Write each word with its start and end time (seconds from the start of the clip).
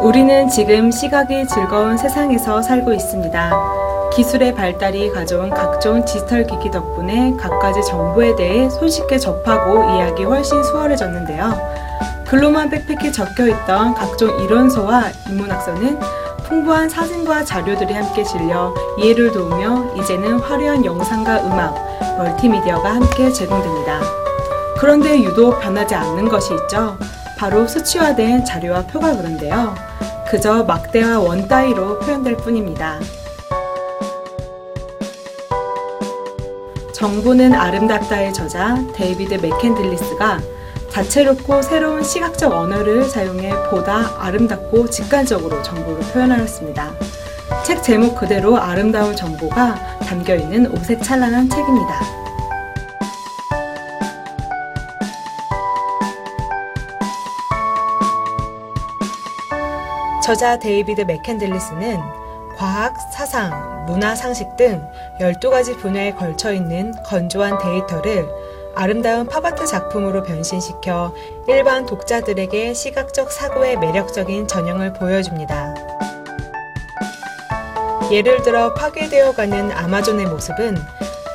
우리는 0.00 0.48
지금 0.48 0.90
시각이 0.90 1.46
즐거운 1.46 1.98
세상에서 1.98 2.62
살고 2.62 2.94
있습니다. 2.94 4.10
기술의 4.14 4.54
발달이 4.54 5.10
가져온 5.10 5.50
각종 5.50 6.02
디지털 6.06 6.46
기기 6.46 6.70
덕분에 6.70 7.36
갖가지 7.36 7.82
정보에 7.84 8.34
대해 8.34 8.70
손쉽게 8.70 9.18
접하고 9.18 9.84
이해하기 9.84 10.24
훨씬 10.24 10.64
수월해졌는데요. 10.64 11.54
글로만 12.26 12.70
빽빽히 12.70 13.12
적혀 13.12 13.48
있던 13.48 13.92
각종 13.92 14.40
이론서와 14.42 15.10
인문학서는 15.28 16.00
풍부한 16.44 16.88
사진과 16.88 17.44
자료들이 17.44 17.92
함께 17.92 18.24
실려 18.24 18.74
이해를 18.98 19.32
도우며 19.32 19.94
이제는 19.96 20.40
화려한 20.40 20.82
영상과 20.82 21.42
음악, 21.44 21.74
멀티미디어가 22.16 22.94
함께 22.94 23.30
제공됩니다. 23.30 24.00
그런데 24.78 25.22
유독 25.22 25.60
변하지 25.60 25.94
않는 25.94 26.30
것이 26.30 26.54
있죠. 26.54 26.96
바로 27.40 27.66
수치화된 27.66 28.44
자료와 28.44 28.82
표가 28.82 29.16
그런데요. 29.16 29.74
그저 30.28 30.62
막대와 30.62 31.20
원 31.20 31.48
따위로 31.48 31.98
표현될 32.00 32.36
뿐입니다. 32.36 33.00
정보는 36.92 37.54
아름답다의 37.54 38.34
저자 38.34 38.76
데이비드 38.94 39.36
맥캔들리스가 39.36 40.38
다채롭고 40.92 41.62
새로운 41.62 42.02
시각적 42.02 42.52
언어를 42.52 43.04
사용해 43.04 43.70
보다 43.70 44.10
아름답고 44.18 44.90
직관적으로 44.90 45.62
정보를 45.62 46.00
표현하였습니다. 46.12 46.92
책 47.64 47.82
제목 47.82 48.16
그대로 48.16 48.58
아름다운 48.58 49.16
정보가 49.16 49.98
담겨 50.00 50.34
있는 50.34 50.70
오색 50.76 51.02
찬란한 51.02 51.48
책입니다. 51.48 52.29
저자 60.30 60.60
데이비드 60.60 61.00
맥캔들리스는 61.00 61.98
과학, 62.56 62.94
사상, 63.10 63.84
문화 63.86 64.14
상식 64.14 64.56
등 64.56 64.80
12가지 65.18 65.76
분야에 65.76 66.12
걸쳐 66.12 66.52
있는 66.52 66.94
건조한 67.04 67.58
데이터를 67.58 68.28
아름다운 68.76 69.26
팝아트 69.26 69.66
작품으로 69.66 70.22
변신시켜 70.22 71.12
일반 71.48 71.84
독자들에게 71.84 72.74
시각적 72.74 73.32
사고의 73.32 73.76
매력적인 73.80 74.46
전형을 74.46 74.92
보여줍니다. 74.92 75.74
예를 78.12 78.40
들어 78.42 78.72
파괴되어가는 78.74 79.72
아마존의 79.72 80.26
모습은 80.26 80.76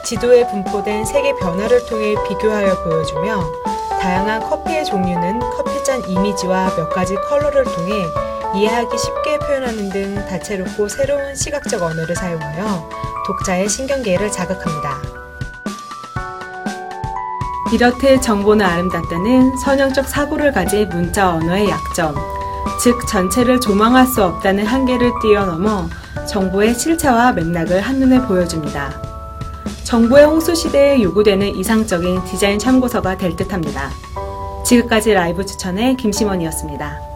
지도에 0.06 0.48
분포된 0.48 1.04
색의 1.04 1.36
변화를 1.42 1.86
통해 1.88 2.16
비교하여 2.30 2.82
보여주며 2.82 3.75
다양한 4.06 4.40
커피의 4.40 4.86
종류는 4.86 5.40
커피잔 5.40 6.08
이미지와 6.08 6.76
몇 6.76 6.90
가지 6.92 7.16
컬러를 7.16 7.64
통해 7.64 8.06
이해하기 8.54 8.96
쉽게 8.96 9.40
표현하는 9.40 9.90
등 9.90 10.24
다채롭고 10.28 10.88
새로운 10.88 11.34
시각적 11.34 11.82
언어를 11.82 12.16
사용하여 12.16 12.88
독자의 13.26 13.68
신경계를 13.68 14.32
자극합니다. 14.32 15.02
이렇듯 17.74 18.22
정보는 18.22 18.64
아름답다는 18.64 19.58
선형적 19.58 20.08
사고를 20.08 20.52
가진 20.52 20.88
문자 20.90 21.32
언어의 21.32 21.68
약점, 21.68 22.14
즉 22.84 23.08
전체를 23.08 23.60
조망할 23.60 24.06
수 24.06 24.24
없다는 24.24 24.68
한계를 24.68 25.14
뛰어넘어 25.20 25.90
정보의 26.28 26.76
실체와 26.76 27.32
맥락을 27.32 27.82
한눈에 27.82 28.22
보여줍니다. 28.28 29.05
정보의 29.86 30.26
홍수 30.26 30.56
시대에 30.56 31.02
요구되는 31.04 31.56
이상적인 31.56 32.24
디자인 32.26 32.58
참고서가 32.58 33.18
될 33.18 33.36
듯합니다. 33.36 33.92
지금까지 34.66 35.14
라이브 35.14 35.46
추천의 35.46 35.96
김심원이었습니다. 35.98 37.15